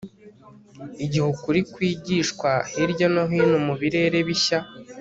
[1.03, 4.59] Igihe ukuri kwigishwa hirya no hino mu birere bishya